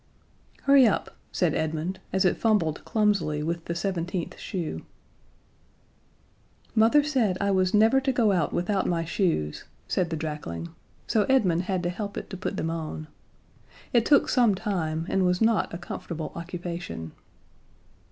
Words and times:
"Hurry 0.63 0.87
up," 0.87 1.15
said 1.31 1.53
Edmund, 1.53 1.99
as 2.11 2.25
it 2.25 2.35
fumbled 2.35 2.83
clumsily 2.83 3.43
with 3.43 3.65
the 3.65 3.75
seventeenth 3.75 4.35
shoe. 4.39 4.81
"Mother 6.73 7.03
said 7.03 7.37
I 7.39 7.51
was 7.51 7.75
never 7.75 8.01
to 8.01 8.11
go 8.11 8.31
out 8.31 8.51
without 8.51 8.87
my 8.87 9.05
shoes," 9.05 9.65
said 9.87 10.09
the 10.09 10.17
drakling; 10.17 10.69
so 11.05 11.25
Edmund 11.25 11.61
had 11.65 11.83
to 11.83 11.91
help 11.91 12.17
it 12.17 12.31
to 12.31 12.35
put 12.37 12.57
them 12.57 12.71
on. 12.71 13.09
It 13.93 14.03
took 14.07 14.27
some 14.27 14.55
time, 14.55 15.05
and 15.07 15.23
was 15.23 15.39
not 15.39 15.71
a 15.71 15.77
comfortable 15.77 16.31
occupation. 16.33 17.11